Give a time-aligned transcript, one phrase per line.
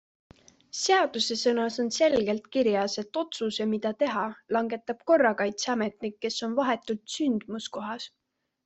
[0.77, 4.27] Seadusesõnas on selgelt kirjas, et otsuse, mida teha,
[4.59, 8.15] langetab korrakaitseametnik, kes on vahetult sündmuskohas.